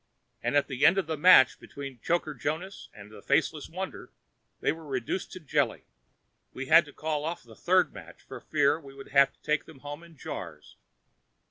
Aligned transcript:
And 0.41 0.55
at 0.55 0.67
the 0.67 0.83
end 0.83 0.97
of 0.97 1.05
the 1.05 1.15
match 1.15 1.59
between 1.59 1.99
Choker 1.99 2.33
Jonas 2.33 2.89
and 2.91 3.11
the 3.11 3.21
Faceless 3.21 3.69
Wonder, 3.69 4.11
they 4.59 4.71
were 4.71 4.83
reduced 4.83 5.31
to 5.33 5.39
a 5.39 5.43
jelly. 5.43 5.83
We 6.53 6.65
had 6.65 6.85
to 6.85 6.91
call 6.91 7.23
off 7.23 7.43
the 7.43 7.55
third 7.55 7.93
match 7.93 8.23
for 8.23 8.39
fear 8.39 8.79
we 8.79 8.95
would 8.95 9.09
have 9.09 9.31
to 9.31 9.41
take 9.43 9.65
them 9.65 9.81
home 9.81 10.01
in 10.01 10.17
jars. 10.17 10.75